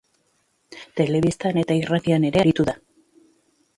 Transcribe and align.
Telebistan 1.01 1.61
eta 1.65 1.77
irratian 1.81 2.27
ere 2.31 2.43
aritua 2.45 2.67
da. 2.71 2.75